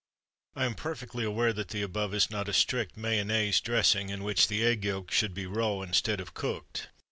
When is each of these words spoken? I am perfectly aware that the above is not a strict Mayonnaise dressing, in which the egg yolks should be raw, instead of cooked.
I 0.55 0.65
am 0.65 0.73
perfectly 0.73 1.23
aware 1.23 1.53
that 1.53 1.67
the 1.67 1.83
above 1.83 2.15
is 2.15 2.31
not 2.31 2.49
a 2.49 2.53
strict 2.53 2.97
Mayonnaise 2.97 3.61
dressing, 3.61 4.09
in 4.09 4.23
which 4.23 4.47
the 4.47 4.65
egg 4.65 4.83
yolks 4.83 5.13
should 5.15 5.35
be 5.35 5.45
raw, 5.45 5.81
instead 5.83 6.19
of 6.19 6.33
cooked. 6.33 6.89